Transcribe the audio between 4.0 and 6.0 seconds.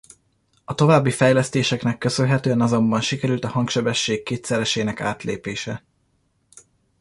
kétszeresének átlépése.